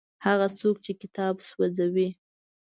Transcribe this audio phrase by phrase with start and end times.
[0.25, 2.09] هغه څوک چې کتاب سوځوي.